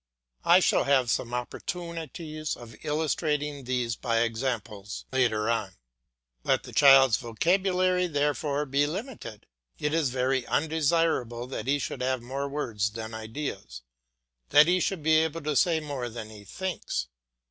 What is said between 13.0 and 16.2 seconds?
ideas, that he should be able to say more